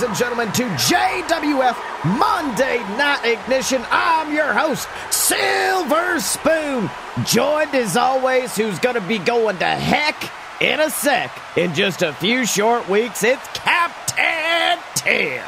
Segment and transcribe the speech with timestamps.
[0.00, 1.76] ladies and gentlemen, to JWF
[2.18, 3.82] Monday Night Ignition.
[3.90, 6.88] I'm your host, Silver Spoon.
[7.26, 10.30] Joined as always, who's going to be going to heck
[10.62, 11.30] in a sec.
[11.56, 15.44] In just a few short weeks, it's Captain Tim.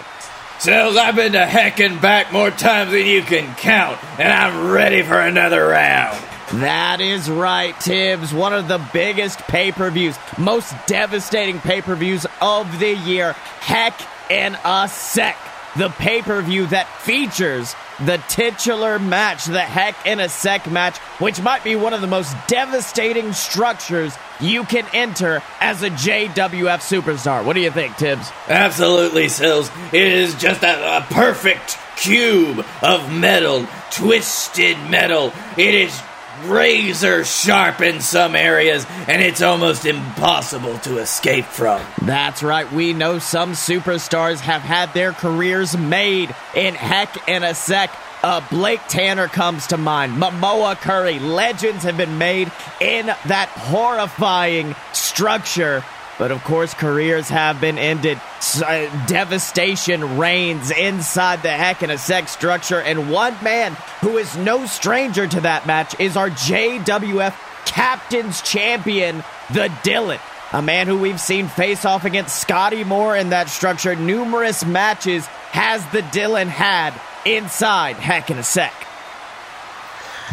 [0.59, 4.71] Sills, I've been to heck and back more times than you can count, and I'm
[4.71, 6.23] ready for another round.
[6.61, 8.34] That is right, Tibbs.
[8.34, 13.33] One of the biggest pay per views, most devastating pay per views of the year.
[13.33, 13.98] Heck
[14.33, 15.37] in a sec.
[15.77, 20.99] The pay per view that features the titular match, the Heck in a Sec match,
[21.19, 26.81] which might be one of the most devastating structures you can enter as a JWF
[26.81, 27.45] superstar.
[27.45, 28.31] What do you think, Tibbs?
[28.48, 29.71] Absolutely, Sills.
[29.93, 35.33] It is just a, a perfect cube of metal, twisted metal.
[35.56, 36.03] It is
[36.45, 41.83] razor sharp in some areas, and it's almost impossible to escape from.
[42.03, 42.71] That's right.
[42.73, 47.91] We know some superstars have had their careers made in heck in a sec.
[48.23, 50.12] Uh, Blake Tanner comes to mind.
[50.12, 51.19] Momoa Curry.
[51.19, 55.84] Legends have been made in that horrifying structure.
[56.23, 58.17] But of course, careers have been ended.
[58.65, 62.81] Uh, devastation reigns inside the heck in a sec structure.
[62.81, 67.34] And one man who is no stranger to that match is our JWF
[67.67, 70.20] Captain's Champion, the Dylan.
[70.53, 73.97] A man who we've seen face off against Scotty Moore in that structure.
[73.97, 76.95] Numerous matches has the Dylan had
[77.27, 78.73] inside Heck in a Sec.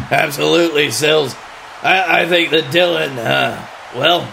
[0.08, 1.34] Absolutely, Sills.
[1.82, 4.32] I, I think the Dylan, uh, well,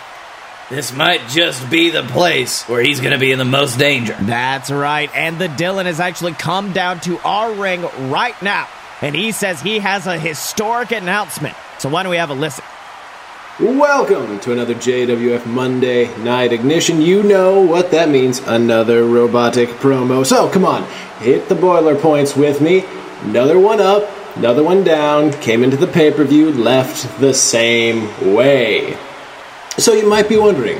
[0.69, 4.17] this might just be the place where he's going to be in the most danger.
[4.19, 5.09] That's right.
[5.15, 8.67] And the Dylan has actually come down to our ring right now.
[9.01, 11.55] And he says he has a historic announcement.
[11.79, 12.65] So why don't we have a listen?
[13.61, 17.01] Welcome to another JWF Monday Night Ignition.
[17.01, 20.25] You know what that means another robotic promo.
[20.25, 20.83] So come on,
[21.19, 22.85] hit the boiler points with me.
[23.21, 28.35] Another one up, another one down, came into the pay per view, left the same
[28.35, 28.97] way.
[29.77, 30.79] So you might be wondering,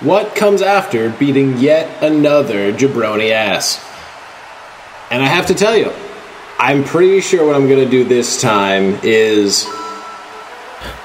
[0.00, 3.82] what comes after beating yet another jabroni ass?
[5.10, 5.90] And I have to tell you,
[6.58, 9.64] I'm pretty sure what I'm going to do this time is.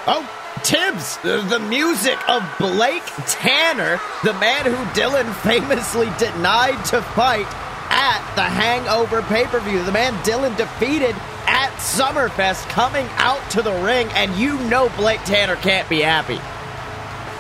[0.05, 0.29] Oh,
[0.63, 7.47] Tibbs, the, music of Blake Tanner, the man who Dylan famously denied to fight
[7.89, 9.81] at the Hangover pay per view.
[9.83, 11.16] The man Dylan defeated
[11.47, 16.39] at Summerfest coming out to the ring, and you know Blake Tanner can't be happy.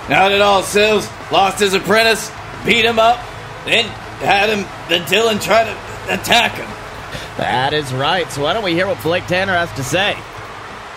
[0.09, 1.07] Not at all, Sills.
[1.31, 2.31] Lost his apprentice,
[2.65, 3.19] beat him up,
[3.65, 3.85] then
[4.19, 6.67] had him, then Dylan tried to attack him.
[7.37, 8.29] That is right.
[8.31, 10.17] So why don't we hear what Blake Tanner has to say?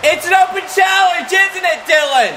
[0.03, 2.35] It's an open challenge, isn't it, Dylan?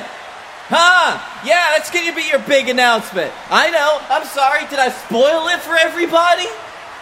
[0.69, 1.19] Huh?
[1.47, 3.33] Yeah, that's gonna be your big announcement.
[3.51, 3.99] I know.
[4.11, 4.69] I'm sorry.
[4.69, 6.47] Did I spoil it for everybody?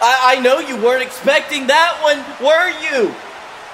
[0.01, 3.13] I, I know you weren't expecting that one, were you?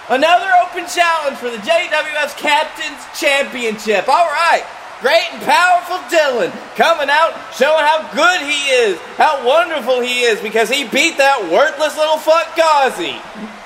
[0.10, 4.10] Another open challenge for the JWF's Captain's Championship.
[4.10, 4.66] All right.
[5.02, 10.40] Great and powerful Dylan coming out, showing how good he is, how wonderful he is,
[10.42, 13.18] because he beat that worthless little fuck Ghazi.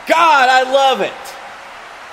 [0.07, 1.13] God, I love it.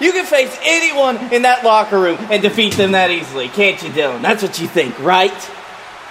[0.05, 3.91] You can face anyone in that locker room and defeat them that easily, can't you,
[3.91, 4.23] Dylan?
[4.23, 5.31] That's what you think, right?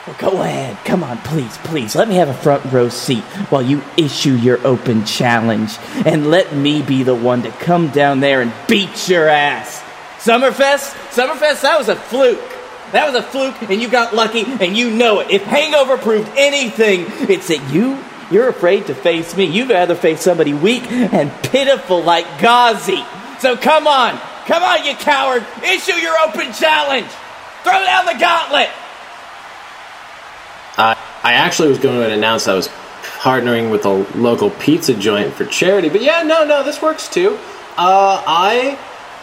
[0.07, 0.77] Well, go ahead.
[0.85, 1.95] Come on, please, please.
[1.95, 5.77] Let me have a front row seat while you issue your open challenge.
[6.05, 9.83] And let me be the one to come down there and beat your ass.
[10.19, 10.93] Summerfest?
[11.11, 12.50] Summerfest, that was a fluke.
[12.91, 15.31] That was a fluke, and you got lucky, and you know it.
[15.31, 17.97] If Hangover proved anything, it's that you,
[18.29, 19.45] you're afraid to face me.
[19.45, 23.03] You'd rather face somebody weak and pitiful like Ghazi.
[23.39, 25.45] So come on, come on, you coward.
[25.63, 27.07] Issue your open challenge.
[27.63, 28.69] Throw down the gauntlet.
[30.77, 32.67] Uh, I actually was going to announce I was
[33.19, 37.37] partnering with a local pizza joint for charity, but yeah, no, no, this works too.
[37.77, 38.79] Uh, I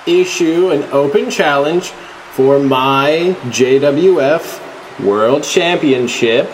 [0.06, 1.92] issue an open challenge
[2.38, 6.48] for my JWF World Championship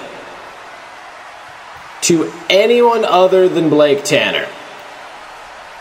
[2.01, 4.47] to anyone other than Blake Tanner.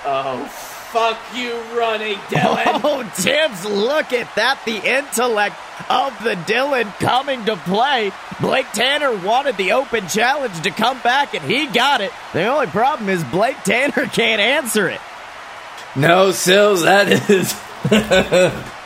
[0.05, 0.43] Oh,
[0.91, 2.81] fuck you, running Dylan.
[2.83, 4.59] Oh, Tibbs, look at that.
[4.65, 5.55] The intellect
[5.89, 8.11] of the Dylan coming to play.
[8.41, 12.11] Blake Tanner wanted the open challenge to come back, and he got it.
[12.33, 14.99] The only problem is Blake Tanner can't answer it.
[15.95, 18.73] No, Sills, that is.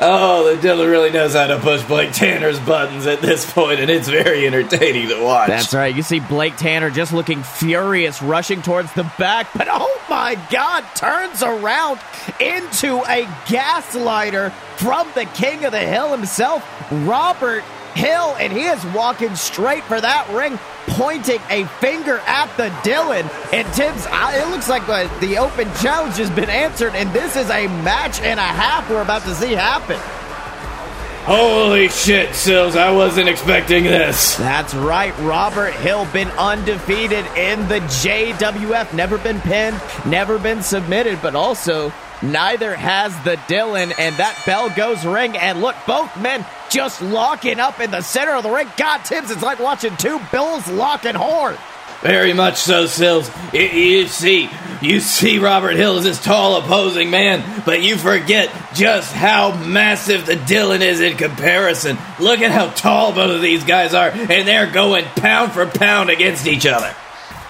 [0.00, 3.90] oh, the Dylan really knows how to push Blake Tanner's buttons at this point, and
[3.90, 5.48] it's very entertaining to watch.
[5.48, 5.94] That's right.
[5.94, 10.84] You see Blake Tanner just looking furious, rushing towards the back, but oh my God,
[10.94, 12.00] turns around
[12.40, 17.62] into a gaslighter from the king of the hill himself, Robert
[17.94, 20.58] Hill, and he is walking straight for that ring,
[20.94, 23.28] pointing a finger at the Dylan.
[23.52, 27.50] And Tibbs, it looks like uh, the open challenge has been answered, and this is
[27.50, 29.98] a match and a half we're about to see happen.
[31.26, 34.36] Holy shit, Sills, I wasn't expecting this.
[34.36, 35.18] That's right.
[35.20, 38.92] Robert Hill been undefeated in the JWF.
[38.92, 41.90] Never been pinned, never been submitted, but also
[42.20, 43.94] neither has the Dylan.
[43.98, 45.34] And that bell goes ring.
[45.38, 46.44] And look, both men
[46.74, 48.68] just locking up in the center of the ring.
[48.76, 51.58] God, Tibbs, it's like watching two bulls locking horns.
[52.02, 53.30] Very much so, Sills.
[53.52, 54.50] You see,
[54.82, 60.26] you see Robert Hill is this tall opposing man, but you forget just how massive
[60.26, 61.96] the Dylan is in comparison.
[62.18, 66.10] Look at how tall both of these guys are, and they're going pound for pound
[66.10, 66.94] against each other.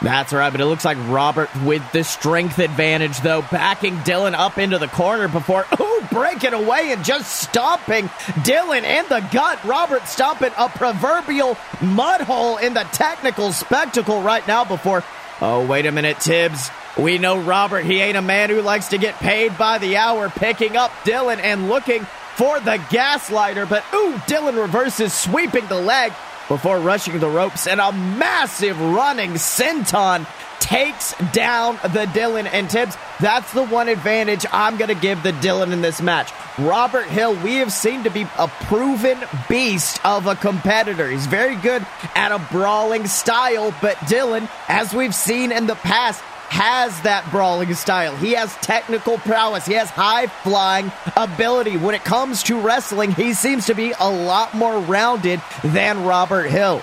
[0.05, 4.59] That's right, but it looks like Robert with the strength advantage, though, backing Dylan up
[4.59, 8.09] into the corner before, ooh, breaking away and just stomping
[8.45, 9.65] Dylan in the gut.
[9.65, 15.03] Robert stomping a proverbial mud hole in the technical spectacle right now before,
[15.41, 16.71] oh, wait a minute, Tibbs.
[16.99, 20.29] We know Robert, he ain't a man who likes to get paid by the hour,
[20.29, 26.13] picking up Dylan and looking for the gaslighter, but ooh, Dylan reverses, sweeping the leg
[26.49, 30.27] before rushing the ropes, and a massive running senton
[30.61, 32.97] takes down the Dylan and Tibbs.
[33.21, 36.33] That's the one advantage I'm going to give the Dylan in this match.
[36.59, 39.19] Robert Hill, we have seen to be a proven
[39.49, 41.11] beast of a competitor.
[41.11, 46.23] He's very good at a brawling style, but Dylan, as we've seen in the past,
[46.55, 48.15] has that brawling style.
[48.15, 49.67] He has technical prowess.
[49.67, 51.79] He has high flying ability.
[51.79, 56.45] When it comes to wrestling, he seems to be a lot more rounded than Robert
[56.47, 56.81] Hill.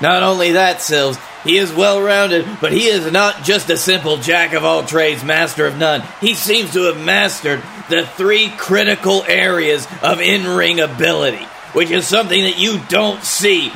[0.00, 4.16] Not only that, Sills, he is well rounded, but he is not just a simple
[4.16, 6.02] jack of all trades, master of none.
[6.20, 12.04] He seems to have mastered the three critical areas of in ring ability, which is
[12.04, 13.70] something that you don't see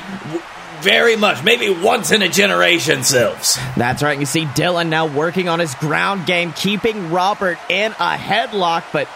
[0.82, 3.58] very much, maybe once in a generation, Sills.
[3.76, 4.18] That's right.
[4.18, 9.08] You see Dylan now working on his ground game, keeping Robert in a headlock, but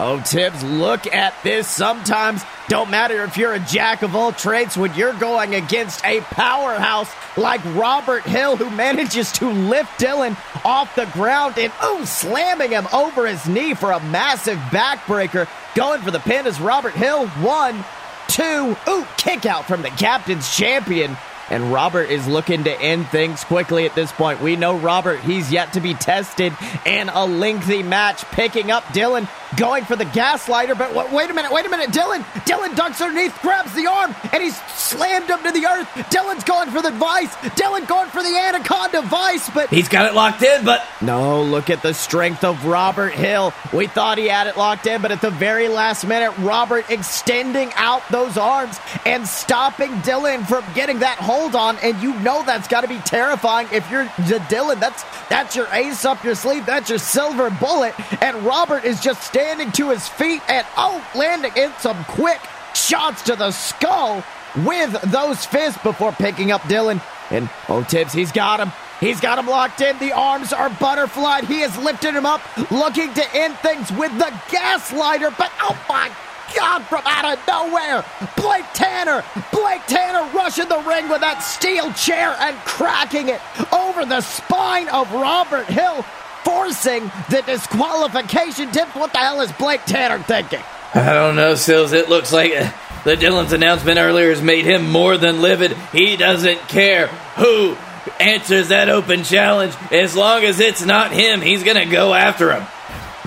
[0.00, 1.66] Oh, Tibbs, look at this.
[1.66, 6.20] Sometimes don't matter if you're a jack of all trades when you're going against a
[6.20, 12.70] powerhouse like Robert Hill, who manages to lift Dylan off the ground and oh, slamming
[12.70, 15.48] him over his knee for a massive backbreaker.
[15.74, 17.26] Going for the pin is Robert Hill.
[17.26, 17.84] One,
[18.28, 21.16] two, ooh, kick out from the captain's champion.
[21.50, 24.40] And Robert is looking to end things quickly at this point.
[24.40, 26.52] We know Robert, he's yet to be tested
[26.84, 30.76] in a lengthy match, picking up Dylan, going for the gaslighter.
[30.76, 31.90] But wait a minute, wait a minute.
[31.90, 35.88] Dylan, Dylan ducks underneath, grabs the arm, and he's slammed him to the earth.
[36.10, 37.34] Dylan's going for the vice.
[37.56, 40.64] Dylan going for the anaconda vice, but he's got it locked in.
[40.64, 43.54] But no, look at the strength of Robert Hill.
[43.72, 47.70] We thought he had it locked in, but at the very last minute, Robert extending
[47.74, 52.42] out those arms and stopping Dylan from getting that hold hold on, and you know
[52.44, 54.06] that's got to be terrifying if you're
[54.50, 54.80] Dylan.
[54.80, 56.66] That's that's your ace up your sleeve.
[56.66, 57.94] That's your silver bullet.
[58.22, 62.40] And Robert is just standing to his feet and oh, landing in some quick
[62.74, 64.24] shots to the skull
[64.64, 67.00] with those fists before picking up Dylan.
[67.30, 68.72] And oh, Tibbs, he's got him.
[68.98, 69.96] He's got him locked in.
[70.00, 71.44] The arms are butterflied.
[71.44, 72.40] He has lifted him up,
[72.72, 75.36] looking to end things with the gaslighter.
[75.38, 76.10] But oh my
[76.56, 78.04] God, from out of nowhere,
[78.36, 83.40] Blake Tanner, Blake Tanner rushing the ring with that steel chair and cracking it
[83.72, 86.02] over the spine of Robert Hill,
[86.44, 88.70] forcing the disqualification.
[88.70, 90.62] Tibbs, what the hell is Blake Tanner thinking?
[90.94, 91.92] I don't know, Sills.
[91.92, 92.70] It looks like uh,
[93.04, 95.72] the Dylan's announcement earlier has made him more than livid.
[95.92, 97.76] He doesn't care who
[98.18, 99.74] answers that open challenge.
[99.92, 102.66] As long as it's not him, he's going to go after him.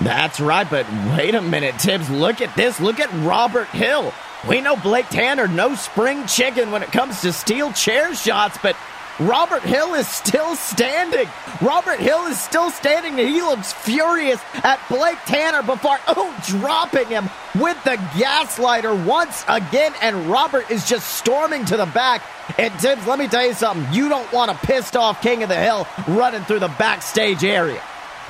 [0.02, 2.10] That's right, but wait a minute, Tibbs.
[2.10, 2.80] Look at this.
[2.80, 4.12] Look at Robert Hill.
[4.48, 8.76] We know Blake Tanner, no spring chicken when it comes to steel chair shots, but
[9.20, 11.28] Robert Hill is still standing.
[11.60, 17.06] Robert Hill is still standing, and he looks furious at Blake Tanner before, oh, dropping
[17.06, 19.92] him with the gaslighter once again.
[20.00, 22.22] And Robert is just storming to the back.
[22.58, 23.92] And Tibbs, let me tell you something.
[23.94, 27.80] You don't want a pissed off King of the Hill running through the backstage area.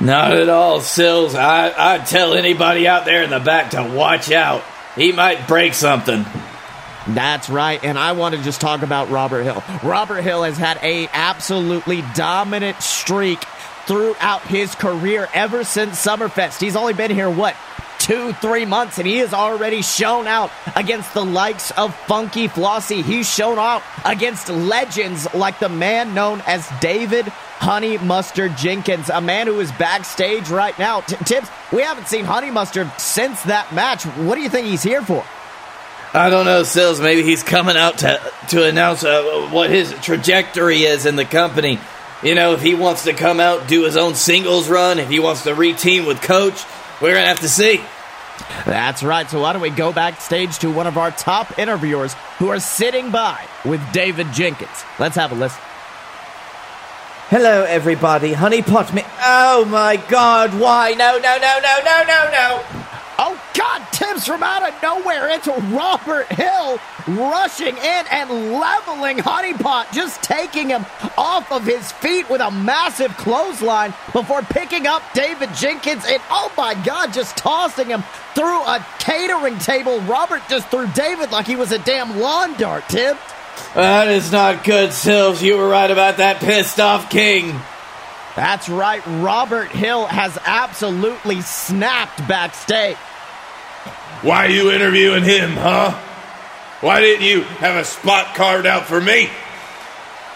[0.02, 1.37] Not at all, Sills.
[1.37, 4.64] I, I'd tell anybody out there in the back to watch out.
[4.97, 6.26] He might break something.
[7.06, 9.62] That's right, and I want to just talk about Robert Hill.
[9.85, 13.44] Robert Hill has had a absolutely dominant streak
[13.87, 16.61] throughout his career ever since Summerfest.
[16.61, 17.54] He's only been here what
[18.02, 23.02] two, three months, and he has already shown out against the likes of Funky Flossie.
[23.02, 29.21] He's shown out against legends like the man known as David Honey Mustard Jenkins, a
[29.21, 31.00] man who is backstage right now.
[31.02, 34.02] T- Tibbs, we haven't seen Honey Mustard since that match.
[34.04, 35.25] What do you think he's here for?
[36.12, 37.00] I don't know, Sills.
[37.00, 41.78] Maybe he's coming out to to announce uh, what his trajectory is in the company.
[42.23, 45.18] You know, if he wants to come out, do his own singles run, if he
[45.21, 46.64] wants to reteam with Coach,
[47.02, 47.80] we're gonna have to see.
[48.64, 49.28] That's right.
[49.28, 53.11] So why don't we go backstage to one of our top interviewers who are sitting
[53.11, 54.85] by with David Jenkins?
[54.99, 55.61] Let's have a listen.
[57.28, 58.32] Hello, everybody.
[58.32, 59.02] Honey pot me.
[59.21, 60.59] Oh my God!
[60.59, 60.92] Why?
[60.92, 61.18] No!
[61.18, 61.37] No!
[61.38, 61.59] No!
[61.62, 61.78] No!
[61.85, 62.02] No!
[62.06, 62.30] No!
[62.30, 62.81] No!
[64.02, 70.68] Tibbs from out of nowhere into Robert Hill rushing in and leveling Honeypot, just taking
[70.68, 70.85] him
[71.16, 76.52] off of his feet with a massive clothesline before picking up David Jenkins and oh
[76.56, 78.02] my God, just tossing him
[78.35, 80.00] through a catering table.
[80.00, 83.21] Robert just threw David like he was a damn lawn dart, Tibbs.
[83.75, 85.42] That is not good, Sills.
[85.42, 87.61] You were right about that pissed off king.
[88.35, 89.02] That's right.
[89.06, 92.97] Robert Hill has absolutely snapped backstage.
[94.22, 95.90] Why are you interviewing him, huh?
[96.80, 99.28] Why didn't you have a spot carved out for me?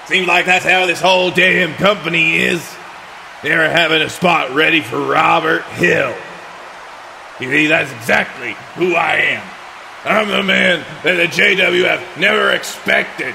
[0.06, 2.60] Seems like that's how this whole damn company is.
[3.42, 6.14] They're having a spot ready for Robert Hill.
[7.38, 9.42] You see, that's exactly who I am.
[10.04, 13.34] I'm the man that the JWF never expected.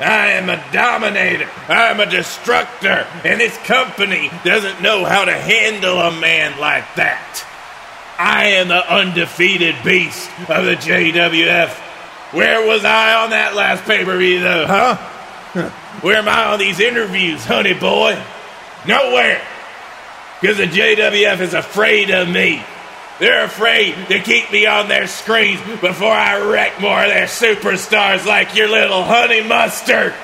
[0.00, 1.48] I am a dominator.
[1.68, 3.06] I'm a destructor.
[3.24, 7.46] And this company doesn't know how to handle a man like that.
[8.22, 11.70] I am the undefeated beast of the JWF.
[12.32, 15.70] Where was I on that last pay per view, though, huh?
[16.02, 18.16] Where am I on these interviews, honey boy?
[18.86, 19.42] Nowhere.
[20.40, 22.62] Because the JWF is afraid of me.
[23.18, 28.24] They're afraid to keep me on their screens before I wreck more of their superstars
[28.24, 30.14] like your little honey mustard.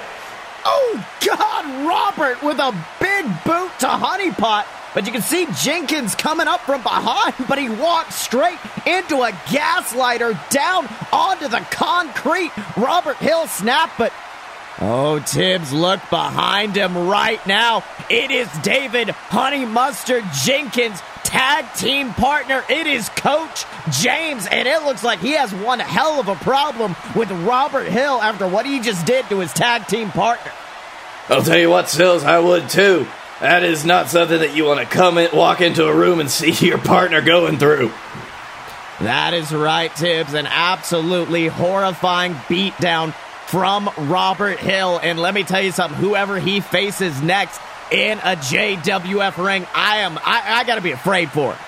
[0.65, 4.78] Oh, God, Robert with a big boot to Honeypot.
[4.95, 9.33] But you can see Jenkins coming up from behind, but he walks straight into a
[9.33, 12.51] gaslighter down onto the concrete.
[12.77, 14.13] Robert Hill snap, but
[14.81, 17.83] Oh, Tibbs, look behind him right now.
[18.09, 22.63] It is David Honey Mustard Jenkins, tag team partner.
[22.69, 26.95] It is Coach James, and it looks like he has one hell of a problem
[27.17, 30.53] with Robert Hill after what he just did to his tag team partner.
[31.29, 33.07] I'll tell you what, Sills, I would too.
[33.41, 36.31] That is not something that you want to come in, walk into a room and
[36.31, 37.93] see your partner going through.
[39.01, 40.35] That is right, Tibbs.
[40.35, 43.15] An absolutely horrifying beatdown
[43.47, 44.99] from Robert Hill.
[45.01, 47.61] And let me tell you something, whoever he faces next
[47.93, 51.59] in a JWF ring, I am I, I gotta be afraid for it.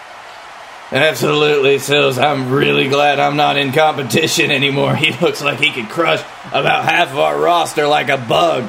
[0.93, 2.19] Absolutely, Sills.
[2.19, 4.97] I'm really glad I'm not in competition anymore.
[5.01, 6.21] He looks like he could crush
[6.53, 8.69] about half of our roster like a bug.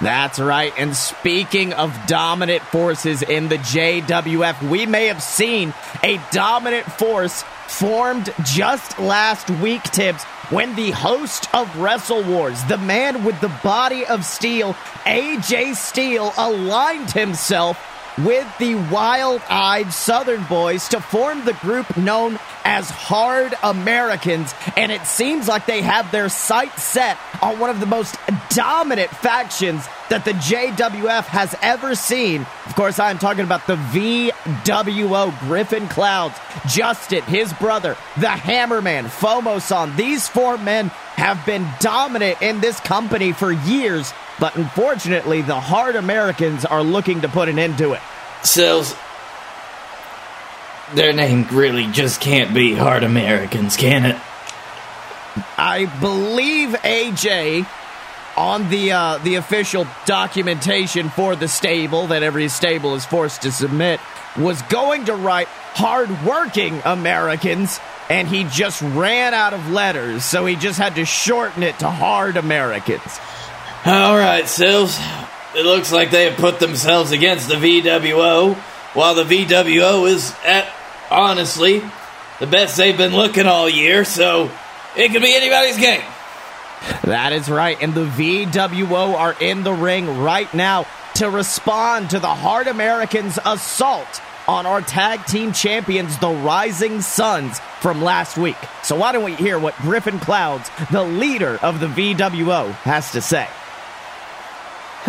[0.00, 0.72] That's right.
[0.78, 7.44] And speaking of dominant forces in the JWF, we may have seen a dominant force
[7.66, 13.52] formed just last week, Tibbs, when the host of Wrestle Wars, the man with the
[13.62, 14.72] body of steel,
[15.04, 17.78] AJ Steele, aligned himself
[18.24, 24.54] with the wild eyed Southern boys to form the group known as Hard Americans.
[24.76, 28.16] And it seems like they have their sights set on one of the most
[28.50, 32.46] dominant factions that the JWF has ever seen.
[32.66, 39.96] Of course, I'm talking about the VWO Griffin Clouds, Justin, his brother, the Hammerman, Fomosan.
[39.96, 45.96] These four men have been dominant in this company for years, but unfortunately, the hard
[45.96, 48.00] Americans are looking to put an end to it.
[48.42, 48.94] Sills,
[50.94, 54.16] their name really just can't be Hard Americans, can it?
[55.56, 57.66] I believe AJ
[58.36, 63.52] on the uh, the official documentation for the stable that every stable is forced to
[63.52, 64.00] submit
[64.36, 70.54] was going to write hardworking Americans, and he just ran out of letters, so he
[70.56, 73.18] just had to shorten it to hard Americans.
[73.86, 74.98] All right, Sills.
[75.54, 78.54] It looks like they have put themselves against the VWO,
[78.94, 80.68] while the VWO is at
[81.10, 81.82] honestly
[82.40, 84.04] the best they've been looking all year.
[84.04, 84.50] So
[84.96, 86.02] it could be anybody's game.
[87.04, 87.80] That is right.
[87.80, 93.38] And the VWO are in the ring right now to respond to the Hard Americans'
[93.44, 98.56] assault on our tag team champions, the Rising Suns, from last week.
[98.82, 103.20] So why don't we hear what Griffin Clouds, the leader of the VWO, has to
[103.20, 103.46] say?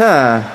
[0.01, 0.49] Huh.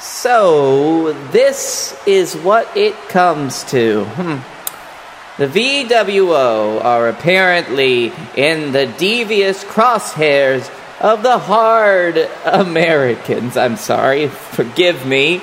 [0.00, 4.02] So, this is what it comes to.
[4.04, 5.40] Hmm.
[5.40, 10.68] The VWO are apparently in the devious crosshairs
[11.00, 13.56] of the hard Americans.
[13.56, 15.40] I'm sorry, forgive me.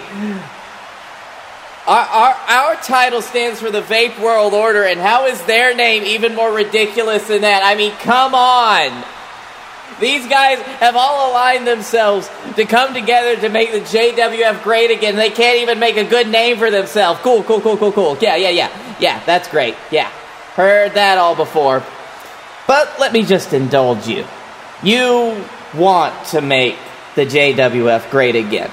[1.87, 6.03] Our, our, our title stands for the Vape World Order, and how is their name
[6.03, 7.61] even more ridiculous than that?
[7.63, 9.18] I mean, come on.
[9.99, 15.15] These guys have all aligned themselves to come together to make the JWF great again.
[15.15, 17.19] They can't even make a good name for themselves.
[17.21, 18.17] Cool, cool, cool, cool, cool.
[18.21, 18.97] Yeah, yeah, yeah.
[18.99, 19.75] Yeah, that's great.
[19.91, 20.09] Yeah.
[20.55, 21.83] Heard that all before.
[22.67, 24.25] But let me just indulge you.
[24.83, 25.43] You
[25.73, 26.77] want to make
[27.15, 28.71] the JWF great again.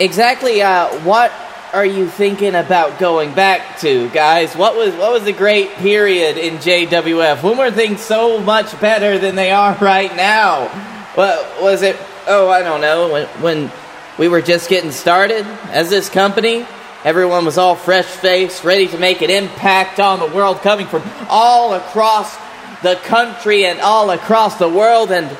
[0.00, 1.30] Exactly uh, what
[1.72, 4.54] are you thinking about going back to, guys?
[4.54, 7.42] What was what was the great period in JWF?
[7.42, 10.68] When were things so much better than they are right now?
[11.14, 11.96] What was it?
[12.26, 13.10] Oh, I don't know.
[13.10, 13.72] When when
[14.18, 16.66] we were just getting started as this company,
[17.04, 21.02] everyone was all fresh faced, ready to make an impact on the world, coming from
[21.30, 22.36] all across
[22.82, 25.30] the country and all across the world, and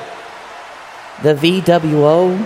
[1.21, 2.43] the VWO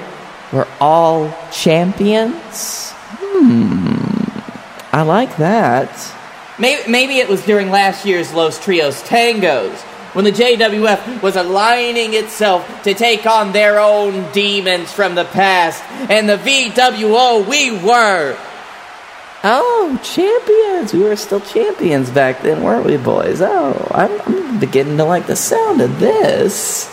[0.51, 2.93] were all champions.
[3.39, 5.89] Hmm, I like that.
[6.59, 9.79] Maybe, maybe it was during last year's Los Trios Tangos
[10.13, 15.83] when the JWF was aligning itself to take on their own demons from the past,
[16.09, 18.35] and the VWO we were.
[19.43, 20.93] Oh, champions!
[20.93, 23.41] We were still champions back then, weren't we, boys?
[23.41, 26.91] Oh, I'm, I'm beginning to like the sound of this.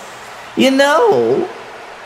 [0.54, 1.48] You know,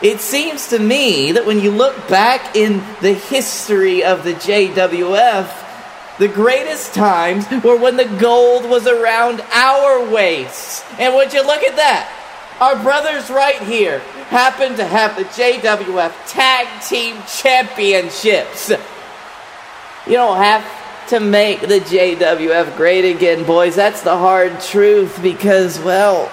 [0.01, 6.17] it seems to me that when you look back in the history of the JWF,
[6.19, 10.83] the greatest times were when the gold was around our waists.
[10.99, 12.15] And would you look at that?
[12.59, 18.69] Our brothers right here happen to have the JWF Tag Team Championships.
[20.05, 23.75] You don't have to make the JWF great again, boys.
[23.75, 26.31] That's the hard truth because, well,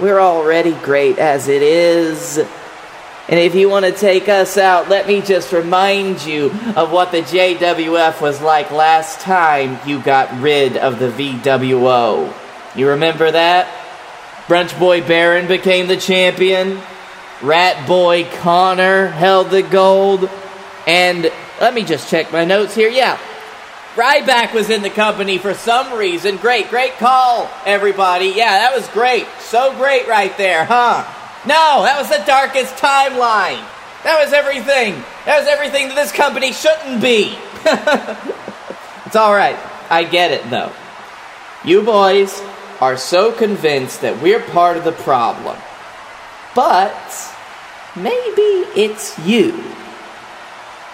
[0.00, 2.38] we're already great as it is.
[3.28, 7.10] And if you want to take us out, let me just remind you of what
[7.10, 12.32] the JWF was like last time you got rid of the VWO.
[12.76, 13.66] You remember that?
[14.46, 16.80] Brunch Boy Baron became the champion.
[17.42, 20.30] Rat Boy Connor held the gold.
[20.86, 21.24] And
[21.60, 22.88] let me just check my notes here.
[22.88, 23.18] Yeah,
[23.96, 26.36] Ryback was in the company for some reason.
[26.36, 28.26] Great, great call, everybody.
[28.26, 29.26] Yeah, that was great.
[29.40, 31.02] So great right there, huh?
[31.46, 33.64] No, that was the darkest timeline.
[34.04, 35.02] That was everything.
[35.24, 37.38] That was everything that this company shouldn't be.
[39.06, 39.58] it's all right.
[39.88, 40.72] I get it, though.
[41.64, 42.38] You boys
[42.82, 45.56] are so convinced that we're part of the problem.
[46.54, 47.34] But
[47.96, 49.64] maybe it's you.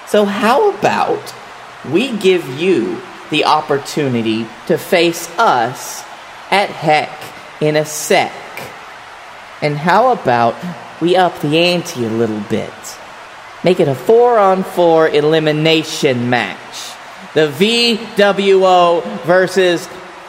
[0.07, 1.35] So, how about
[1.91, 6.03] we give you the opportunity to face us
[6.51, 7.11] at heck
[7.61, 8.33] in a sec.
[9.63, 10.55] And how about
[11.01, 12.73] we up the ante a little bit?
[13.65, 16.91] Make it a four on four elimination match.
[17.35, 19.89] The VWO versus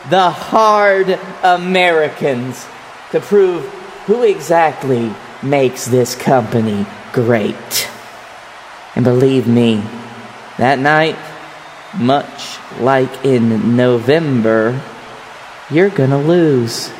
[0.09, 2.65] the Hard Americans
[3.11, 3.65] to prove
[4.05, 7.89] who exactly makes this company great.
[8.95, 9.83] And believe me,
[10.57, 11.17] that night
[11.95, 14.81] much like in November,
[15.69, 16.91] you're gonna lose.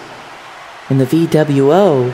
[0.89, 2.13] And the VWO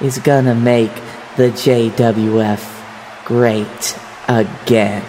[0.00, 0.94] is gonna make
[1.36, 5.04] the JWF great again.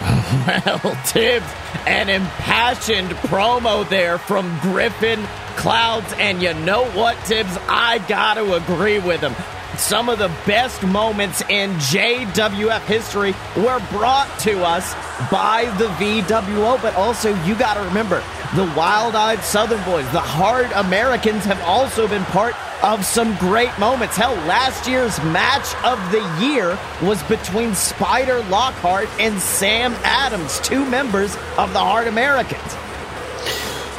[0.84, 1.46] Well, Tibbs,
[1.86, 5.22] an impassioned promo there from Griffin
[5.56, 6.12] Clouds.
[6.18, 7.56] And you know what, Tibbs?
[7.68, 9.34] I got to agree with him.
[9.78, 14.92] Some of the best moments in JWF history were brought to us
[15.30, 18.22] by the VWO, but also you got to remember
[18.56, 23.76] the wild eyed Southern boys, the hard Americans have also been part of some great
[23.78, 24.16] moments.
[24.16, 30.84] Hell, last year's match of the year was between Spider Lockhart and Sam Adams, two
[30.86, 32.74] members of the Hard Americans.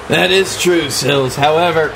[0.10, 1.36] That is true, Sills.
[1.36, 1.96] However,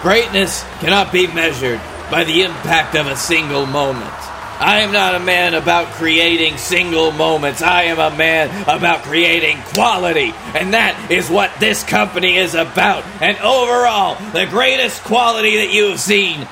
[0.00, 1.80] greatness cannot be measured
[2.12, 4.12] by the impact of a single moment.
[4.60, 7.62] I am not a man about creating single moments.
[7.62, 10.34] I am a man about creating quality.
[10.54, 13.02] And that is what this company is about.
[13.22, 16.46] And overall, the greatest quality that you have seen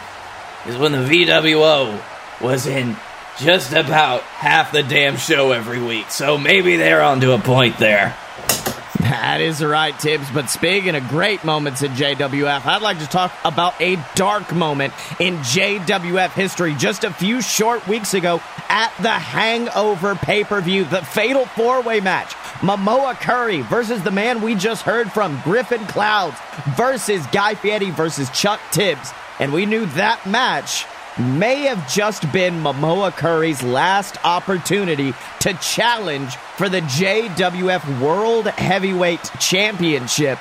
[0.67, 2.03] is when the VWO
[2.41, 2.97] was in
[3.39, 6.11] just about half the damn show every week.
[6.11, 8.17] So maybe they're onto a point there.
[9.01, 10.31] That is right, Tibbs.
[10.31, 14.93] But speaking of great moments in JWF, I'd like to talk about a dark moment
[15.19, 20.85] in JWF history just a few short weeks ago at the Hangover pay per view,
[20.85, 22.35] the fatal four way match.
[22.61, 26.37] Momoa Curry versus the man we just heard from, Griffin Clouds,
[26.77, 29.13] versus Guy Fieri versus Chuck Tibbs.
[29.39, 30.85] And we knew that match
[31.21, 39.31] may have just been Momoa Curry's last opportunity to challenge for the JWF World Heavyweight
[39.39, 40.39] Championship.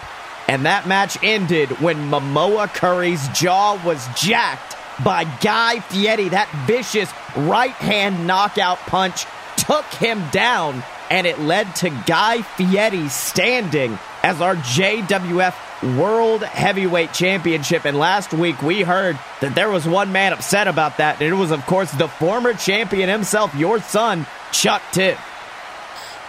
[0.47, 6.29] And that match ended when Momoa Curry's jaw was jacked by Guy Fieri.
[6.29, 9.25] That vicious right hand knockout punch
[9.57, 17.13] took him down, and it led to Guy Fieri standing as our JWF World Heavyweight
[17.13, 17.85] Championship.
[17.85, 21.35] And last week we heard that there was one man upset about that, and it
[21.35, 25.17] was, of course, the former champion himself, your son, Chuck Tibb.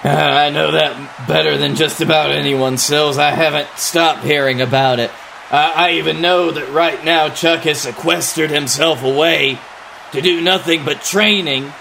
[0.03, 3.19] Uh, I know that better than just about anyone, Sills.
[3.19, 5.11] I haven't stopped hearing about it.
[5.51, 9.59] Uh, I even know that right now Chuck has sequestered himself away
[10.13, 11.73] to do nothing but training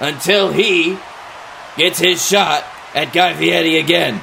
[0.00, 0.98] until he
[1.76, 4.20] gets his shot at Guy Fieri again.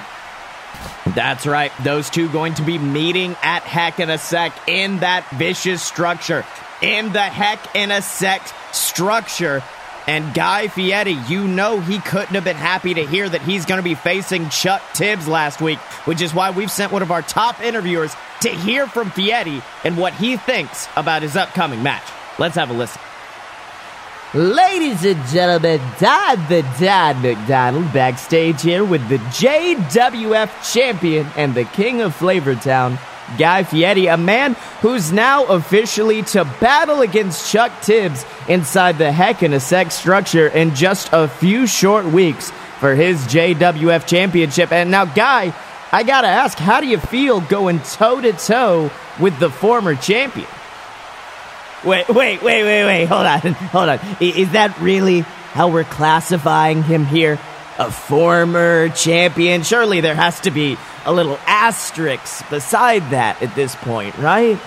[1.13, 1.71] That's right.
[1.83, 6.45] Those two going to be meeting at Heck in a Sec in that vicious structure.
[6.81, 8.41] In the Heck in a Sec
[8.73, 9.63] structure.
[10.07, 13.79] And Guy Fieri, you know he couldn't have been happy to hear that he's going
[13.79, 17.23] to be facing Chuck Tibbs last week, which is why we've sent one of our
[17.23, 22.03] top interviewers to hear from Fieri and what he thinks about his upcoming match.
[22.37, 23.01] Let's have a listen.
[24.35, 31.63] Ladies and gentlemen, Don the Don McDonald backstage here with the JWF champion and the
[31.63, 32.99] king of Flavortown,
[33.37, 39.41] Guy Fieri, a man who's now officially to battle against Chuck Tibbs inside the Heck
[39.41, 44.73] in a Sec structure in just a few short weeks for his JWF championship.
[44.73, 45.55] And now, Guy,
[45.93, 50.49] I gotta ask, how do you feel going toe to toe with the former champion?
[51.85, 53.05] Wait, wait, wait, wait, wait.
[53.05, 53.99] Hold on, hold on.
[54.19, 57.39] Is that really how we're classifying him here?
[57.77, 59.61] A former champion?
[59.61, 64.59] Surely there has to be a little asterisk beside that at this point, right?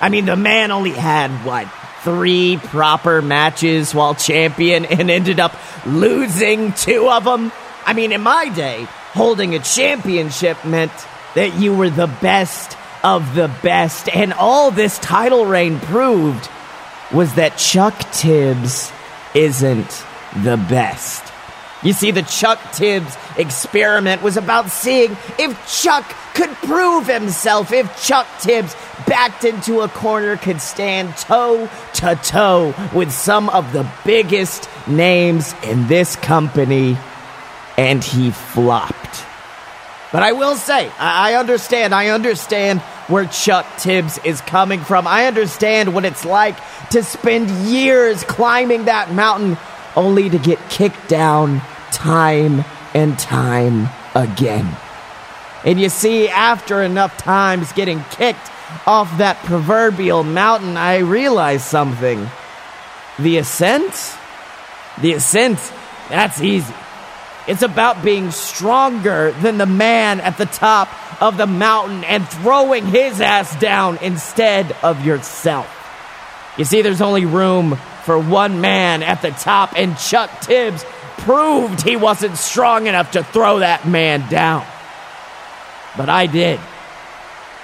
[0.00, 1.68] I mean, the man only had, what,
[2.02, 5.54] three proper matches while champion and ended up
[5.84, 7.52] losing two of them?
[7.84, 10.92] I mean, in my day, holding a championship meant
[11.34, 16.48] that you were the best of the best, and all this title reign proved
[17.12, 18.92] was that Chuck Tibbs
[19.34, 20.04] isn't
[20.42, 21.32] the best.
[21.82, 28.04] You see, the Chuck Tibbs experiment was about seeing if Chuck could prove himself, if
[28.04, 33.90] Chuck Tibbs backed into a corner could stand toe to toe with some of the
[34.04, 36.96] biggest names in this company,
[37.76, 39.26] and he flopped.
[40.12, 45.06] But I will say, I understand, I understand where Chuck Tibbs is coming from.
[45.06, 46.56] I understand what it's like
[46.90, 49.56] to spend years climbing that mountain
[49.96, 52.62] only to get kicked down time
[52.94, 54.76] and time again.
[55.64, 58.50] And you see, after enough times getting kicked
[58.86, 62.28] off that proverbial mountain, I realized something.
[63.18, 64.16] The ascent?
[65.00, 65.58] The ascent,
[66.08, 66.74] that's easy.
[67.48, 70.88] It's about being stronger than the man at the top
[71.20, 75.68] of the mountain and throwing his ass down instead of yourself.
[76.56, 80.84] You see, there's only room for one man at the top, and Chuck Tibbs
[81.18, 84.64] proved he wasn't strong enough to throw that man down.
[85.96, 86.60] But I did.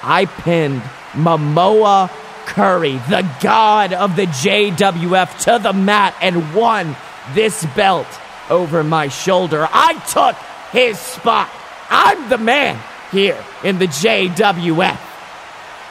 [0.03, 2.11] I pinned Momoa
[2.47, 6.97] Curry, the god of the JWF, to the mat and won
[7.35, 8.07] this belt
[8.51, 9.69] over my shoulder.
[9.71, 10.37] I took
[10.73, 11.51] his spot.
[11.91, 12.79] I'm the man
[13.11, 15.01] here in the JWF.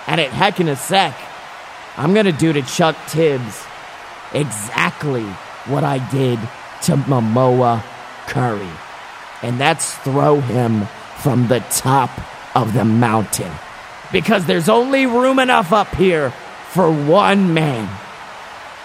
[0.07, 1.15] And at Heck in a Sec,
[1.97, 3.65] I'm going to do to Chuck Tibbs
[4.33, 5.25] exactly
[5.65, 6.39] what I did
[6.83, 7.83] to Momoa
[8.27, 8.69] Curry.
[9.41, 12.09] And that's throw him from the top
[12.55, 13.51] of the mountain.
[14.11, 16.31] Because there's only room enough up here
[16.69, 17.89] for one man.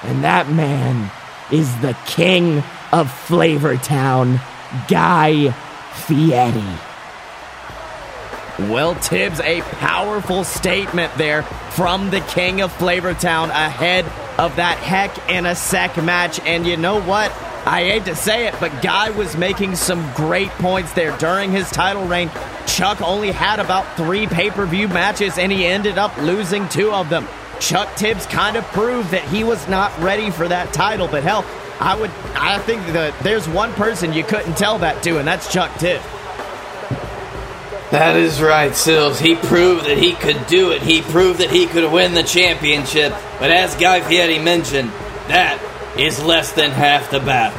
[0.02, 1.10] And that man
[1.52, 4.40] is the king of Flavortown,
[4.88, 5.50] Guy
[6.06, 6.78] Fieri.
[8.70, 14.04] Well, Tibbs, a powerful statement there from the king of Flavortown ahead
[14.38, 16.38] of that heck in a sec match.
[16.40, 17.32] And you know what?
[17.64, 21.70] I hate to say it, but Guy was making some great points there during his
[21.70, 22.30] title reign.
[22.66, 26.92] Chuck only had about three pay per view matches, and he ended up losing two
[26.92, 27.26] of them.
[27.60, 31.44] Chuck Tibbs kind of proved that he was not ready for that title, but hell,
[31.80, 35.52] I would, I think that there's one person you couldn't tell that to, and that's
[35.52, 36.04] Chuck Tibbs.
[37.92, 39.18] That is right, Sills.
[39.18, 40.80] He proved that he could do it.
[40.80, 43.12] He proved that he could win the championship.
[43.38, 44.88] But as Guy Fieri mentioned,
[45.28, 45.60] that
[45.98, 47.58] is less than half the battle.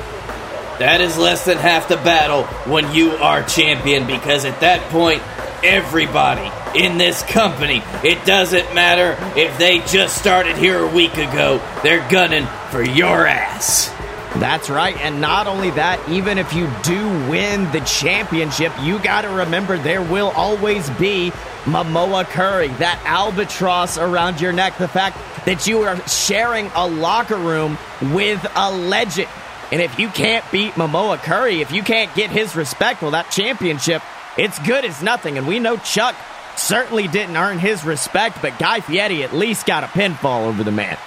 [0.80, 5.22] That is less than half the battle when you are champion because at that point,
[5.64, 7.84] everybody in this company.
[8.04, 13.28] It doesn't matter if they just started here a week ago, they're gunning for your
[13.28, 13.92] ass.
[14.38, 14.98] That's right.
[14.98, 19.78] And not only that, even if you do win the championship, you got to remember
[19.78, 21.32] there will always be
[21.66, 24.78] Momoa Curry, that albatross around your neck.
[24.78, 29.30] The fact that you are sharing a locker room with a legend.
[29.72, 33.30] And if you can't beat Momoa Curry, if you can't get his respect, well, that
[33.32, 34.02] championship,
[34.38, 35.38] it's good as nothing.
[35.38, 36.16] And we know Chuck
[36.56, 40.72] certainly didn't earn his respect, but Guy Fieri at least got a pinfall over the
[40.72, 40.98] man.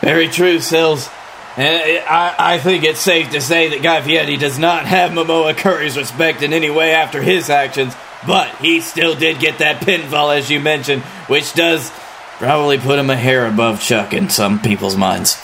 [0.00, 1.08] Very true, Sills.
[1.56, 5.56] And I, I think it's safe to say that Guy Fieri does not have Momoa
[5.56, 7.94] Curry's respect in any way after his actions,
[8.26, 11.90] but he still did get that pinfall, as you mentioned, which does
[12.38, 15.40] probably put him a hair above Chuck in some people's minds.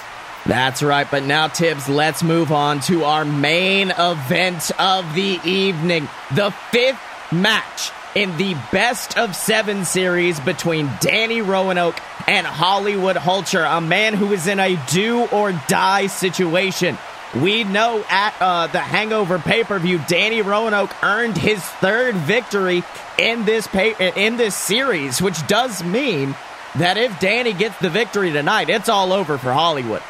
[0.46, 6.08] That's right, but now, Tibbs, let's move on to our main event of the evening
[6.34, 13.64] the fifth match in the best of seven series between Danny Roanoke and Hollywood Hulcher,
[13.64, 16.98] a man who is in a do or die situation.
[17.34, 22.84] We know at uh, the Hangover pay per view, Danny Roanoke earned his third victory
[23.18, 26.34] in this pay- in this series, which does mean
[26.76, 30.02] that if Danny gets the victory tonight, it's all over for Hollywood.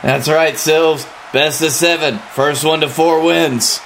[0.00, 1.06] That's right, Sills.
[1.32, 3.80] Best of seven, first one to four wins.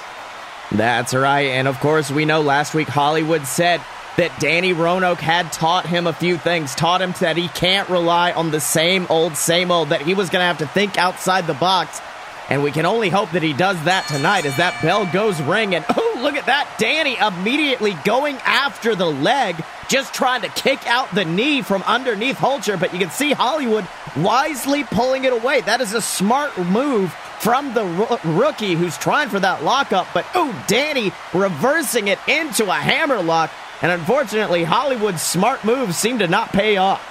[0.71, 1.47] That's right.
[1.47, 3.81] And of course, we know last week Hollywood said
[4.17, 8.31] that Danny Roanoke had taught him a few things, taught him that he can't rely
[8.31, 11.45] on the same old, same old, that he was going to have to think outside
[11.47, 12.01] the box.
[12.49, 15.75] And we can only hope that he does that tonight as that bell goes ring.
[15.75, 16.67] And oh, look at that.
[16.79, 22.37] Danny immediately going after the leg, just trying to kick out the knee from underneath
[22.37, 22.79] Hulcher.
[22.79, 25.61] But you can see Hollywood wisely pulling it away.
[25.61, 27.85] That is a smart move from the
[28.23, 30.07] rookie who's trying for that lockup.
[30.13, 33.51] But oh, Danny reversing it into a hammerlock.
[33.81, 37.01] And unfortunately, Hollywood's smart moves seem to not pay off.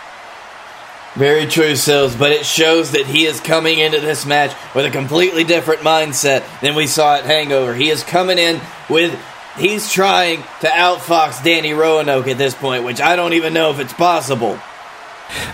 [1.14, 4.90] Very true, Sills, but it shows that he is coming into this match with a
[4.90, 7.74] completely different mindset than we saw at Hangover.
[7.74, 9.18] He is coming in with.
[9.56, 13.80] He's trying to outfox Danny Roanoke at this point, which I don't even know if
[13.80, 14.60] it's possible.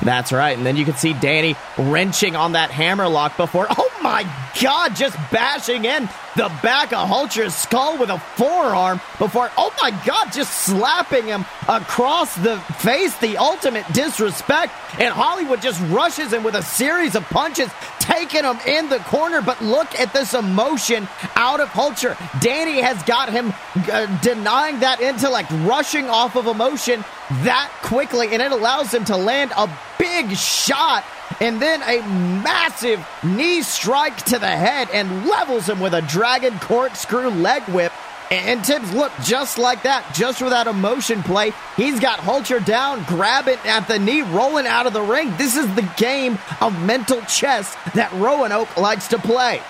[0.03, 0.57] That's right.
[0.57, 3.67] And then you can see Danny wrenching on that hammerlock before.
[3.71, 4.25] Oh my
[4.61, 9.91] God, just bashing in the back of Hulcher's skull with a forearm before, oh my
[10.05, 11.45] God, just slapping him
[11.77, 13.17] across the face.
[13.19, 14.73] The ultimate disrespect.
[14.99, 19.41] And Hollywood just rushes him with a series of punches, taking him in the corner.
[19.41, 22.17] But look at this emotion out of Hulcher.
[22.41, 23.53] Danny has got him
[23.91, 27.05] uh, denying that intellect, rushing off of emotion
[27.43, 31.05] that quickly, and it allows him to land a big shot
[31.41, 32.03] and then a
[32.43, 37.93] massive knee strike to the head and levels him with a dragon corkscrew leg whip.
[38.33, 43.05] And Tibbs, look, just like that, just for that emotion play, he's got Hulcher down,
[43.05, 45.37] grab it at the knee, rolling out of the ring.
[45.37, 49.61] This is the game of mental chess that Roanoke likes to play.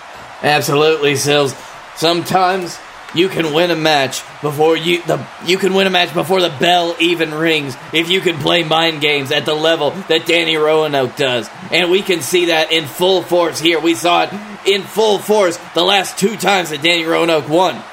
[0.41, 1.53] Absolutely, Sills.
[1.95, 2.79] Sometimes
[3.13, 6.49] you can win a match before you the you can win a match before the
[6.49, 11.15] bell even rings if you can play mind games at the level that Danny Roanoke
[11.15, 11.49] does.
[11.71, 13.79] And we can see that in full force here.
[13.79, 14.33] We saw it
[14.65, 17.83] in full force the last two times that Danny Roanoke won.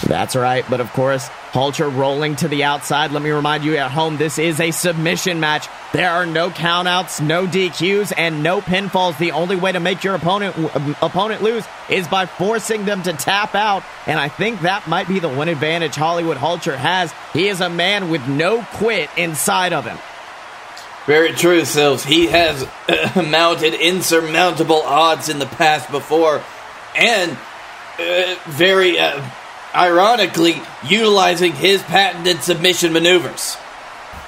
[0.00, 3.12] That's right, but of course, Hulcher rolling to the outside.
[3.12, 5.68] Let me remind you at home, this is a submission match.
[5.92, 9.18] There are no countouts, no DQs, and no pinfalls.
[9.18, 10.56] The only way to make your opponent
[11.02, 13.84] opponent lose is by forcing them to tap out.
[14.06, 17.12] And I think that might be the one advantage Hollywood Hulcher has.
[17.32, 19.98] He is a man with no quit inside of him.
[21.06, 22.04] Very true, Sills.
[22.04, 26.42] He has uh, mounted insurmountable odds in the past before,
[26.96, 27.32] and
[27.98, 29.20] uh, very uh,
[29.74, 33.56] ironically utilizing his patented submission maneuvers.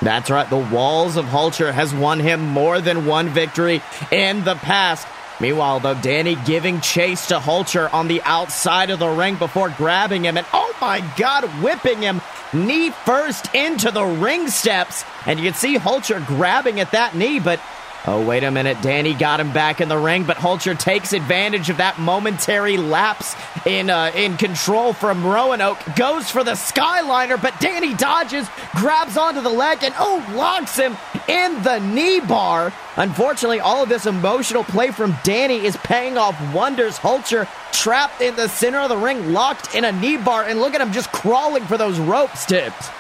[0.03, 0.49] That's right.
[0.49, 5.07] The Walls of Hulcher has won him more than one victory in the past.
[5.41, 10.25] Meanwhile, though, Danny giving chase to Hulcher on the outside of the ring before grabbing
[10.25, 12.21] him and, oh my God, whipping him
[12.53, 15.05] knee first into the ring steps.
[15.27, 17.61] And you can see Hulcher grabbing at that knee, but
[18.07, 18.83] Oh, wait a minute.
[18.83, 23.35] Danny got him back in the ring, but Hulcher takes advantage of that momentary lapse
[23.65, 25.79] in uh, in control from Roanoke.
[25.97, 30.99] Goes for the Skyliner, but Danny dodges, grabs onto the leg, and oh, locks him
[31.29, 32.75] in the knee bar.
[32.97, 36.99] Unfortunately, all of this emotional play from Danny is paying off wonders.
[36.99, 40.75] Hulcher trapped in the center of the ring, locked in a knee bar, and look
[40.75, 42.91] at him just crawling for those ropes Tibbs.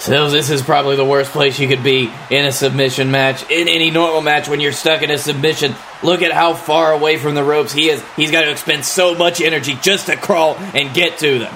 [0.00, 3.42] So this is probably the worst place you could be in a submission match.
[3.50, 7.18] In any normal match, when you're stuck in a submission, look at how far away
[7.18, 8.02] from the ropes he is.
[8.16, 11.54] He's got to expend so much energy just to crawl and get to them.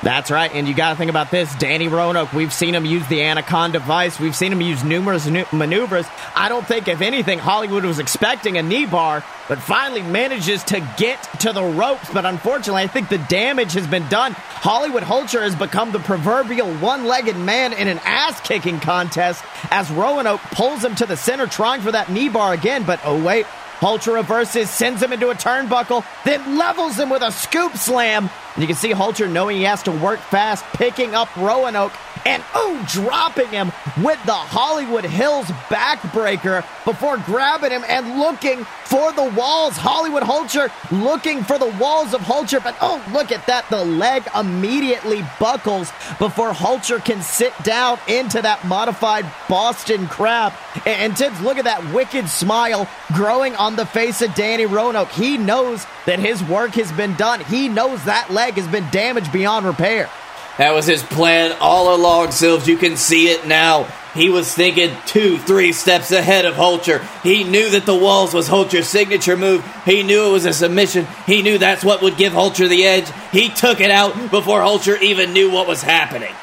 [0.00, 1.52] That's right, and you got to think about this.
[1.56, 4.20] Danny Roanoke, we've seen him use the Anaconda device.
[4.20, 6.06] We've seen him use numerous nu- maneuvers.
[6.36, 10.80] I don't think, if anything, Hollywood was expecting a knee bar, but finally manages to
[10.96, 12.10] get to the ropes.
[12.12, 14.34] But unfortunately, I think the damage has been done.
[14.34, 19.90] Hollywood Hulcher has become the proverbial one legged man in an ass kicking contest as
[19.90, 22.84] Roanoke pulls him to the center, trying for that knee bar again.
[22.84, 23.46] But oh, wait.
[23.80, 28.28] Hulcher reverses, sends him into a turnbuckle, then levels him with a scoop slam.
[28.54, 31.92] And you can see Hulcher knowing he has to work fast, picking up Roanoke
[32.28, 39.12] and oh, dropping him with the Hollywood Hills backbreaker before grabbing him and looking for
[39.12, 39.78] the walls.
[39.78, 43.68] Hollywood Hulcher looking for the walls of Hulcher, but oh, look at that.
[43.70, 50.52] The leg immediately buckles before Hulcher can sit down into that modified Boston crab.
[50.84, 55.10] And, and Tibbs, look at that wicked smile growing on the face of Danny Roanoke.
[55.10, 59.32] He knows that his work has been done, he knows that leg has been damaged
[59.32, 60.10] beyond repair.
[60.58, 62.66] That was his plan all along, Sills.
[62.66, 63.84] You can see it now.
[64.12, 67.00] He was thinking two, three steps ahead of Hulcher.
[67.22, 69.64] He knew that the walls was Hulcher's signature move.
[69.84, 71.06] He knew it was a submission.
[71.26, 73.08] He knew that's what would give Hulcher the edge.
[73.30, 76.34] He took it out before Hulcher even knew what was happening.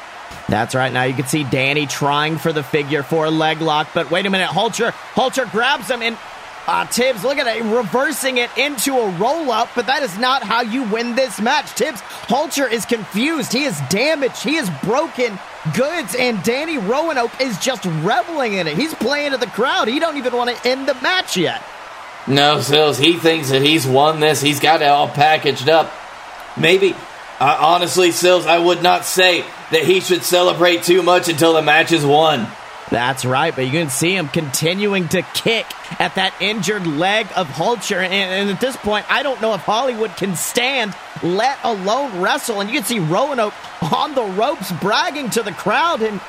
[0.48, 0.92] That's right.
[0.92, 4.30] Now you can see Danny trying for the figure four leg lock, but wait a
[4.30, 4.48] minute.
[4.48, 6.16] Hulcher, Hulcher grabs him and
[6.66, 10.42] uh, Tibbs, look at it, reversing it into a roll up, but that is not
[10.42, 11.72] how you win this match.
[11.74, 13.52] Tibbs, Hulcher is confused.
[13.52, 14.42] He is damaged.
[14.42, 15.38] He is broken
[15.74, 18.76] goods, and Danny Roanoke is just reveling in it.
[18.76, 19.88] He's playing to the crowd.
[19.88, 21.62] He don't even want to end the match yet.
[22.26, 24.40] No, Sills, he thinks that he's won this.
[24.40, 25.92] He's got it all packaged up.
[26.56, 26.94] Maybe,
[27.38, 31.62] uh, honestly, Sills, I would not say that he should celebrate too much until the
[31.62, 32.48] match is won.
[32.90, 35.66] That's right, but you can see him continuing to kick
[36.00, 37.96] at that injured leg of Hulcher.
[37.96, 42.60] And, and, at this point, I don't know if Hollywood can stand, let alone wrestle.
[42.60, 43.54] And you can see Roanoke
[43.92, 46.02] on the ropes bragging to the crowd.
[46.02, 46.20] And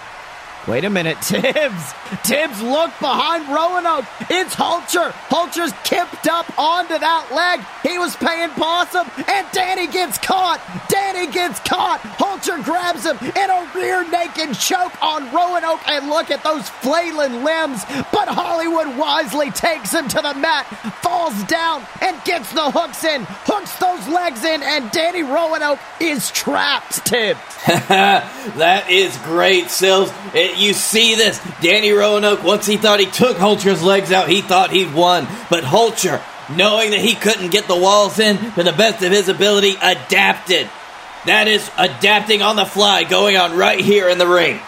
[0.67, 1.93] Wait a minute, Tibbs.
[2.23, 4.05] Tibbs, look behind Roanoke.
[4.29, 5.11] It's Hulcher.
[5.29, 7.65] Hulcher's kipped up onto that leg.
[7.89, 10.59] He was paying possum, and Danny gets caught.
[10.97, 11.99] Danny gets caught.
[12.01, 17.43] Hulcher grabs him in a rear naked choke on Roanoke, and look at those flailing
[17.43, 17.85] limbs.
[18.11, 20.65] But Hollywood wisely takes him to the mat,
[21.03, 26.31] falls down, and gets the hooks in, hooks those legs in, and Danny Roanoke is
[26.31, 27.39] trapped, Tibbs.
[27.67, 30.11] that is great, Sills.
[30.33, 31.39] It, you see this.
[31.61, 35.27] Danny Roanoke, once he thought he took Hulcher's legs out, he thought he'd won.
[35.51, 36.21] But Hulcher,
[36.55, 40.67] knowing that he couldn't get the walls in to the best of his ability, adapted.
[41.27, 44.59] That is adapting on the fly, going on right here in the ring.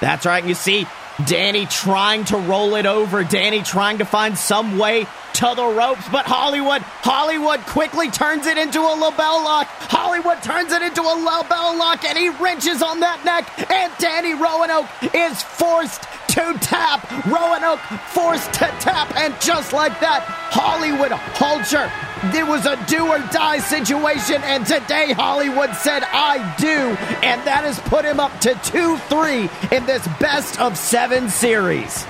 [0.00, 0.44] That's right.
[0.44, 0.88] You see
[1.24, 3.22] Danny trying to roll it over.
[3.22, 8.58] Danny trying to find some way to the ropes, but Hollywood, Hollywood quickly turns it
[8.58, 9.66] into a LeBell lock.
[9.66, 14.34] Hollywood turns it into a LeBell lock, and he wrenches on that neck, and Danny
[14.34, 16.02] Roanoke is forced
[16.34, 17.10] to tap.
[17.26, 17.80] Roanoke
[18.10, 21.90] forced to tap, and just like that, Hollywood Hulcher.
[22.32, 27.64] It was a do or die situation, and today Hollywood said, I do, and that
[27.64, 32.06] has put him up to 2 3 in this best of seven series.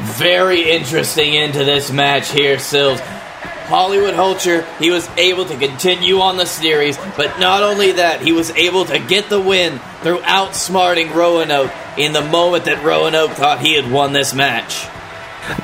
[0.00, 3.00] Very interesting into this match here, Sills.
[3.00, 8.32] Hollywood Hulcher, he was able to continue on the series, but not only that, he
[8.32, 13.60] was able to get the win through outsmarting Roanoke in the moment that Roanoke thought
[13.60, 14.88] he had won this match.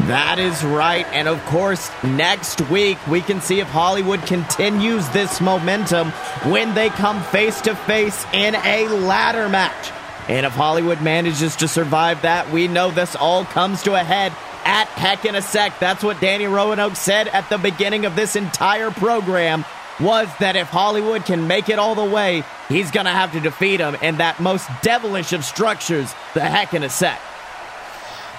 [0.07, 1.07] That is right.
[1.13, 6.11] And of course, next week we can see if Hollywood continues this momentum
[6.51, 9.93] when they come face to face in a ladder match.
[10.29, 14.33] And if Hollywood manages to survive that, we know this all comes to a head
[14.65, 15.79] at Heck in a Sec.
[15.79, 19.65] That's what Danny Roanoke said at the beginning of this entire program
[20.01, 23.41] was that if Hollywood can make it all the way, he's going to have to
[23.41, 27.21] defeat him in that most devilish of structures, the Heck in a Sec.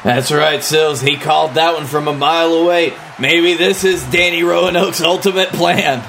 [0.04, 1.02] That's right, Sills.
[1.02, 2.94] He called that one from a mile away.
[3.20, 6.04] Maybe this is Danny Roanoke's ultimate plan.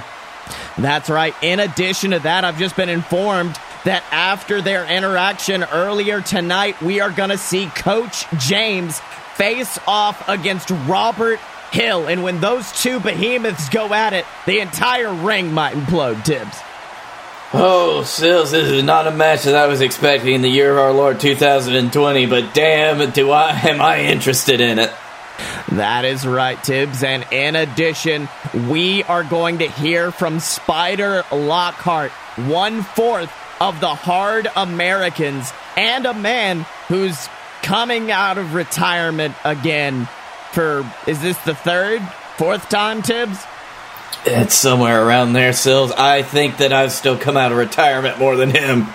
[0.76, 1.34] That's right.
[1.42, 7.00] In addition to that, I've just been informed that after their interaction earlier tonight, we
[7.00, 9.00] are going to see Coach James
[9.34, 11.40] face off against Robert
[11.72, 12.08] Hill.
[12.08, 16.58] And when those two behemoths go at it, the entire ring might implode, Tibbs.
[17.50, 20.78] Oh, Sills, this is not a match that I was expecting in the year of
[20.78, 24.92] our Lord 2020, but damn, do I am I interested in it.
[25.72, 27.02] That is right, Tibbs.
[27.02, 28.28] And in addition,
[28.68, 33.32] we are going to hear from Spider Lockhart, one fourth
[33.62, 37.30] of the Hard Americans, and a man who's
[37.62, 40.06] coming out of retirement again
[40.52, 42.02] for, is this the third,
[42.36, 43.42] fourth time, Tibbs?
[44.24, 45.92] It's somewhere around there, Sills.
[45.92, 48.86] I think that I've still come out of retirement more than him.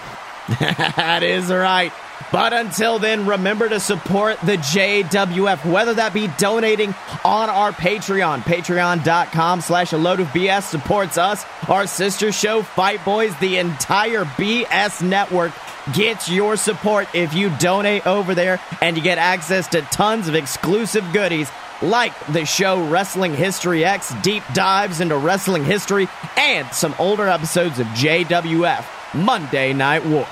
[0.59, 1.93] that is right.
[2.31, 8.41] But until then, remember to support the JWF, whether that be donating on our Patreon.
[8.41, 14.25] Patreon.com slash a load of BS supports us, our sister show, Fight Boys, the entire
[14.25, 15.51] BS network
[15.93, 20.33] gets your support if you donate over there and you get access to tons of
[20.33, 21.51] exclusive goodies
[21.83, 26.07] like the show Wrestling History X, deep dives into wrestling history,
[26.37, 30.27] and some older episodes of JWF Monday Night War.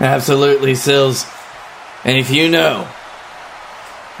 [0.00, 1.26] Absolutely, Sills.
[2.04, 2.88] And if you know,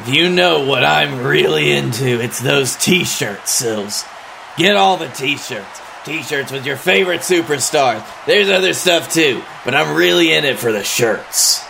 [0.00, 4.04] if you know what I'm really into, it's those t shirts, Sills.
[4.56, 5.80] Get all the t shirts.
[6.04, 8.04] T shirts with your favorite superstars.
[8.26, 11.67] There's other stuff too, but I'm really in it for the shirts.